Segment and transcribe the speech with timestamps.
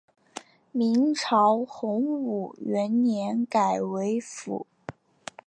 [0.71, 4.65] 明朝洪武元年改为府。